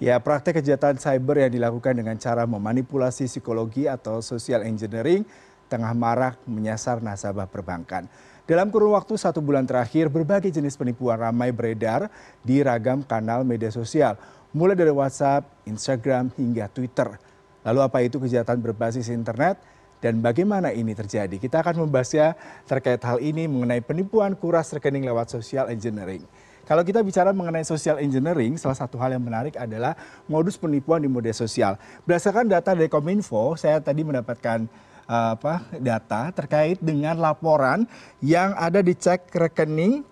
[0.00, 5.28] ya praktek kejahatan cyber yang dilakukan dengan cara memanipulasi psikologi atau social engineering
[5.68, 8.08] tengah marak menyasar nasabah perbankan.
[8.48, 12.10] Dalam kurun waktu satu bulan terakhir berbagai jenis penipuan ramai beredar
[12.42, 14.18] di ragam kanal media sosial
[14.50, 17.14] mulai dari whatsapp instagram hingga twitter.
[17.62, 19.60] Lalu apa itu kejahatan berbasis internet
[20.02, 21.38] dan bagaimana ini terjadi?
[21.38, 22.34] Kita akan membahasnya
[22.66, 26.24] terkait hal ini mengenai penipuan kuras rekening lewat social engineering
[26.70, 29.98] kalau kita bicara mengenai social engineering, salah satu hal yang menarik adalah
[30.30, 31.74] modus penipuan di media sosial.
[32.06, 34.70] Berdasarkan data dari Kominfo, saya tadi mendapatkan
[35.10, 37.90] uh, apa, data terkait dengan laporan
[38.22, 40.06] yang ada di cek rekening.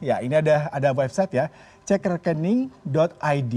[0.00, 1.52] Ya, ini ada ada website ya,
[1.84, 3.54] cekrekening.id.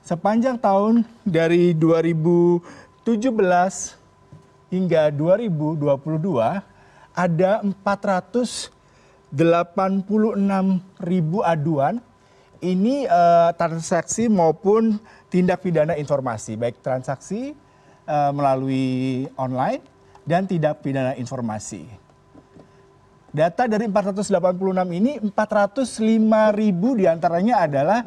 [0.00, 3.04] Sepanjang tahun dari 2017
[4.72, 5.84] hingga 2022
[7.12, 8.75] ada 400
[9.36, 10.08] 86
[11.04, 12.00] ribu aduan
[12.64, 14.96] ini uh, transaksi maupun
[15.28, 17.52] tindak pidana informasi, baik transaksi
[18.08, 19.84] uh, melalui online
[20.24, 21.84] dan tindak pidana informasi.
[23.28, 24.32] Data dari 486
[24.96, 28.00] ini 405 ribu di antaranya adalah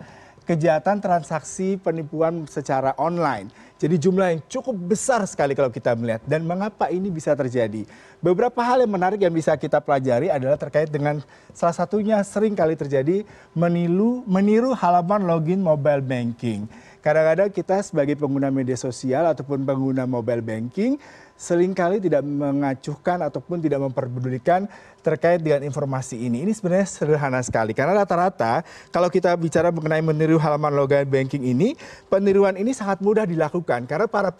[0.50, 3.54] kejahatan transaksi penipuan secara online.
[3.78, 6.26] Jadi jumlah yang cukup besar sekali kalau kita melihat.
[6.26, 7.86] Dan mengapa ini bisa terjadi?
[8.18, 11.22] Beberapa hal yang menarik yang bisa kita pelajari adalah terkait dengan
[11.54, 13.22] salah satunya sering kali terjadi
[13.54, 16.66] menilu, meniru halaman login mobile banking.
[17.00, 21.00] Kadang-kadang kita sebagai pengguna media sosial ataupun pengguna mobile banking
[21.40, 24.68] sering kali tidak mengacuhkan ataupun tidak memperdulikan
[25.00, 26.44] terkait dengan informasi ini.
[26.44, 31.80] Ini sebenarnya sederhana sekali karena rata-rata kalau kita bicara mengenai meniru halaman login banking ini,
[32.12, 34.36] peniruan ini sangat mudah dilakukan karena para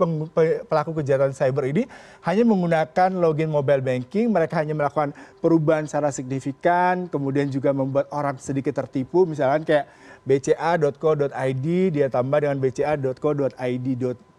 [0.68, 1.88] pelaku kejahatan cyber ini
[2.28, 8.36] hanya menggunakan login mobile banking, mereka hanya melakukan perubahan secara signifikan, kemudian juga membuat orang
[8.44, 9.88] sedikit tertipu, misalkan kayak
[10.28, 13.88] bca.co.id dia tambah dengan bca.co.id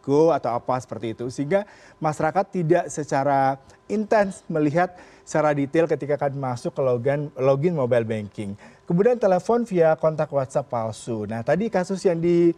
[0.00, 1.68] go atau apa seperti itu sehingga
[2.00, 8.58] masyarakat tidak secara intens melihat secara detail ketika akan masuk ke login login mobile banking.
[8.88, 11.22] Kemudian telepon via kontak WhatsApp palsu.
[11.30, 12.50] Nah, tadi kasus yang di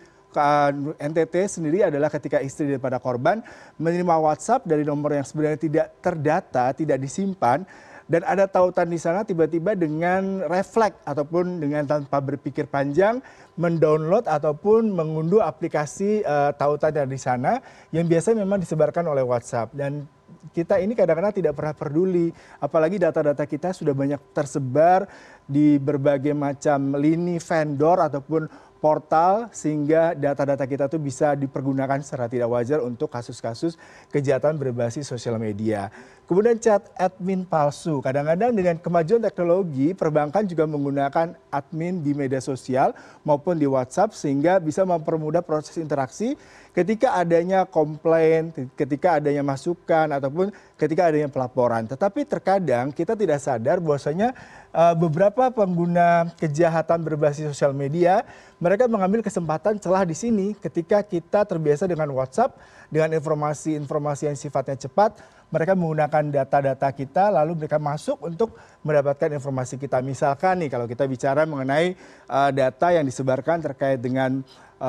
[0.96, 3.44] NTT sendiri adalah ketika istri daripada korban
[3.76, 7.68] menerima WhatsApp dari nomor yang sebenarnya tidak terdata, tidak disimpan
[8.12, 13.24] dan ada tautan di sana tiba-tiba dengan refleks ataupun dengan tanpa berpikir panjang
[13.56, 19.72] mendownload ataupun mengunduh aplikasi uh, tautan di sana yang biasanya memang disebarkan oleh WhatsApp.
[19.72, 20.04] Dan
[20.52, 22.28] kita ini kadang-kadang tidak pernah peduli
[22.60, 25.08] apalagi data-data kita sudah banyak tersebar
[25.48, 28.44] di berbagai macam lini vendor ataupun
[28.82, 33.78] portal sehingga data-data kita tuh bisa dipergunakan secara tidak wajar untuk kasus-kasus
[34.10, 35.86] kejahatan berbasis sosial media.
[36.26, 38.02] Kemudian chat admin palsu.
[38.02, 42.90] Kadang-kadang dengan kemajuan teknologi, perbankan juga menggunakan admin di media sosial
[43.22, 46.34] maupun di WhatsApp sehingga bisa mempermudah proses interaksi
[46.72, 50.50] ketika adanya komplain, ketika adanya masukan ataupun
[50.82, 51.86] ketika adanya pelaporan.
[51.86, 54.34] Tetapi terkadang kita tidak sadar bahwasanya
[54.74, 58.26] uh, beberapa pengguna kejahatan berbasis sosial media
[58.58, 62.58] mereka mengambil kesempatan celah di sini ketika kita terbiasa dengan WhatsApp
[62.90, 65.22] dengan informasi-informasi yang sifatnya cepat
[65.52, 71.04] mereka menggunakan data-data kita lalu mereka masuk untuk mendapatkan informasi kita misalkan nih kalau kita
[71.06, 71.94] bicara mengenai
[72.26, 74.40] uh, data yang disebarkan terkait dengan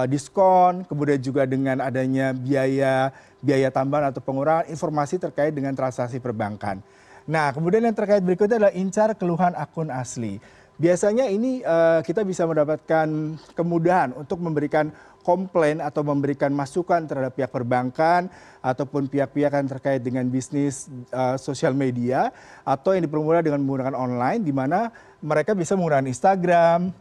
[0.09, 6.81] diskon, kemudian juga dengan adanya biaya biaya tambahan atau pengurangan informasi terkait dengan transaksi perbankan.
[7.29, 10.39] Nah, kemudian yang terkait berikutnya adalah incar keluhan akun asli.
[10.73, 13.07] Biasanya ini uh, kita bisa mendapatkan
[13.53, 14.89] kemudahan untuk memberikan
[15.23, 18.27] komplain atau memberikan masukan terhadap pihak perbankan
[18.59, 22.33] ataupun pihak-pihak yang terkait dengan bisnis uh, sosial media
[22.67, 24.91] atau yang dipermudah dengan menggunakan online di mana
[25.23, 26.91] mereka bisa menggunakan Instagram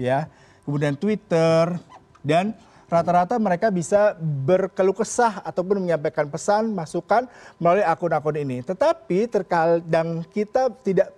[0.00, 0.30] ya,
[0.64, 1.76] kemudian Twitter,
[2.26, 2.58] dan
[2.90, 7.26] rata-rata mereka bisa berkeluh kesah ataupun menyampaikan pesan, masukan
[7.62, 8.62] melalui akun-akun ini.
[8.62, 11.10] Tetapi terkadang kita tidak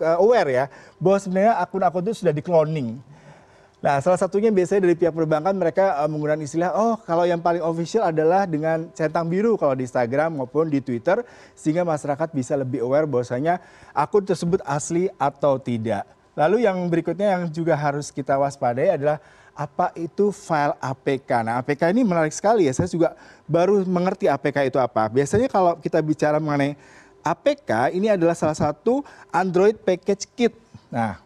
[0.00, 0.64] uh, aware ya
[1.00, 3.00] bahwa sebenarnya akun-akun itu sudah di-cloning.
[3.84, 7.60] Nah, salah satunya biasanya dari pihak perbankan mereka uh, menggunakan istilah, oh kalau yang paling
[7.60, 11.20] official adalah dengan centang biru kalau di Instagram maupun di Twitter,
[11.52, 13.60] sehingga masyarakat bisa lebih aware bahwasanya
[13.92, 16.08] akun tersebut asli atau tidak.
[16.32, 19.20] Lalu yang berikutnya yang juga harus kita waspadai adalah
[19.54, 21.30] apa itu file APK.
[21.46, 22.74] Nah, APK ini menarik sekali ya.
[22.74, 23.14] Saya juga
[23.46, 25.06] baru mengerti APK itu apa.
[25.06, 26.74] Biasanya kalau kita bicara mengenai
[27.22, 30.52] APK, ini adalah salah satu Android Package Kit.
[30.90, 31.22] Nah,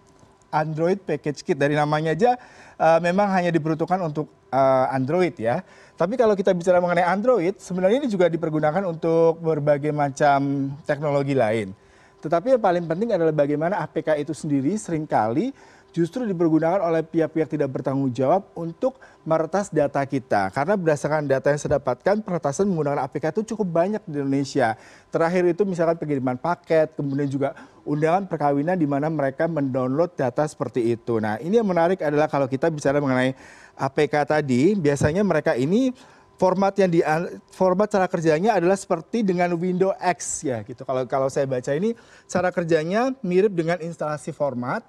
[0.53, 2.37] Android Package Kit dari namanya aja
[2.79, 5.65] uh, memang hanya diperuntukkan untuk uh, Android ya.
[5.99, 11.75] Tapi kalau kita bicara mengenai Android, sebenarnya ini juga dipergunakan untuk berbagai macam teknologi lain.
[12.19, 15.55] Tetapi yang paling penting adalah bagaimana APK itu sendiri sering kali
[15.93, 20.53] justru dipergunakan oleh pihak-pihak tidak bertanggung jawab untuk meretas data kita.
[20.53, 24.77] Karena berdasarkan data yang saya dapatkan, peretasan menggunakan APK itu cukup banyak di Indonesia.
[25.09, 27.57] Terakhir itu misalkan pengiriman paket, kemudian juga
[27.89, 31.19] undangan perkawinan di mana mereka mendownload data seperti itu.
[31.19, 33.33] Nah ini yang menarik adalah kalau kita bicara mengenai
[33.77, 35.93] APK tadi, biasanya mereka ini
[36.39, 37.03] format yang di
[37.51, 40.87] format cara kerjanya adalah seperti dengan Windows X ya gitu.
[40.87, 41.99] Kalau kalau saya baca ini
[42.31, 44.87] cara kerjanya mirip dengan instalasi format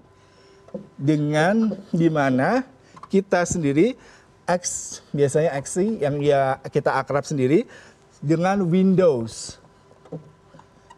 [0.95, 2.65] dengan di mana
[3.09, 3.97] kita sendiri
[4.49, 7.69] X biasanya X yang ya kita akrab sendiri
[8.19, 9.59] dengan Windows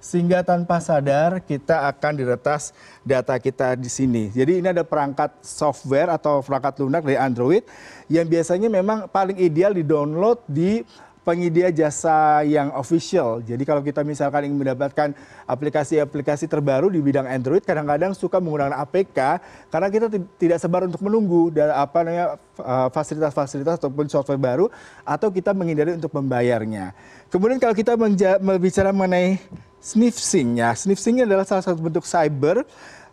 [0.02, 2.74] sehingga tanpa sadar kita akan diretas
[3.06, 4.34] data kita di sini.
[4.34, 7.62] Jadi ini ada perangkat software atau perangkat lunak dari Android
[8.10, 10.82] yang biasanya memang paling ideal di-download di
[11.22, 13.46] penyedia jasa yang official.
[13.46, 15.14] Jadi kalau kita misalkan ingin mendapatkan
[15.46, 19.20] aplikasi-aplikasi terbaru di bidang Android, kadang-kadang suka menggunakan APK
[19.70, 20.06] karena kita
[20.42, 22.28] tidak sebar untuk menunggu dan apa namanya
[22.58, 24.66] eh, fasilitas-fasilitas ataupun software baru
[25.06, 26.98] atau kita menghindari untuk membayarnya.
[27.30, 27.94] Kemudian kalau kita
[28.42, 29.38] berbicara mengenai
[29.78, 32.66] sniffing ya, sniffing adalah salah satu bentuk cyber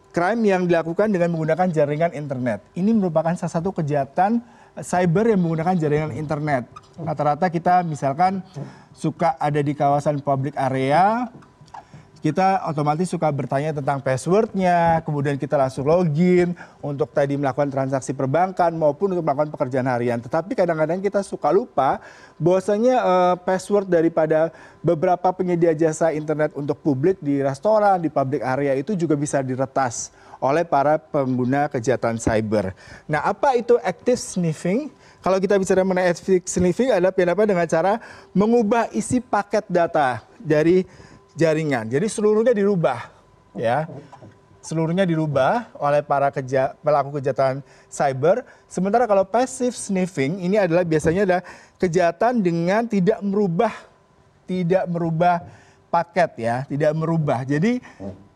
[0.08, 2.64] crime yang dilakukan dengan menggunakan jaringan internet.
[2.72, 4.40] Ini merupakan salah satu kejahatan
[4.80, 6.64] cyber yang menggunakan jaringan internet.
[6.98, 8.42] Rata-rata kita misalkan
[8.90, 11.30] suka ada di kawasan public area,
[12.18, 18.74] kita otomatis suka bertanya tentang passwordnya, kemudian kita langsung login untuk tadi melakukan transaksi perbankan
[18.74, 20.18] maupun untuk melakukan pekerjaan harian.
[20.18, 22.02] Tetapi kadang-kadang kita suka lupa
[22.34, 24.50] bahwasanya uh, password daripada
[24.82, 30.10] beberapa penyedia jasa internet untuk publik di restoran, di public area itu juga bisa diretas
[30.38, 32.74] oleh para pengguna kejahatan cyber.
[33.10, 34.90] Nah, apa itu active sniffing?
[35.18, 37.98] Kalau kita bicara mengenai active sniffing adalah apa dengan cara
[38.30, 40.86] mengubah isi paket data dari
[41.34, 41.90] jaringan.
[41.90, 43.10] Jadi seluruhnya dirubah,
[43.58, 43.90] ya.
[44.58, 48.44] Seluruhnya dirubah oleh para keja pelaku kejahatan cyber.
[48.68, 51.42] Sementara kalau passive sniffing ini adalah biasanya adalah
[51.80, 53.72] kejahatan dengan tidak merubah
[54.48, 55.44] tidak merubah
[55.88, 57.42] paket ya, tidak merubah.
[57.42, 57.82] Jadi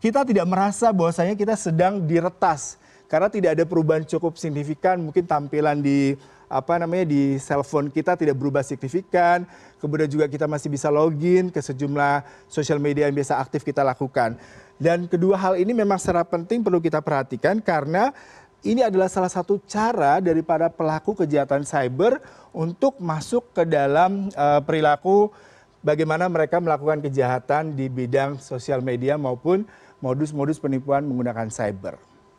[0.01, 2.81] kita tidak merasa bahwasanya kita sedang diretas.
[3.07, 6.17] Karena tidak ada perubahan cukup signifikan mungkin tampilan di
[6.49, 9.41] apa namanya di cellphone kita tidak berubah signifikan
[9.81, 14.37] kemudian juga kita masih bisa login ke sejumlah sosial media yang biasa aktif kita lakukan.
[14.77, 18.13] Dan kedua hal ini memang secara penting perlu kita perhatikan karena
[18.63, 22.23] ini adalah salah satu cara daripada pelaku kejahatan cyber
[22.55, 25.29] untuk masuk ke dalam uh, perilaku
[25.83, 29.67] bagaimana mereka melakukan kejahatan di bidang sosial media maupun
[29.99, 31.99] modus-modus penipuan menggunakan cyber.